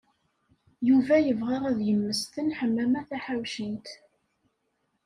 [0.87, 3.87] Yuba yebɣa ad yemmesten Ḥemmama Taḥawcint.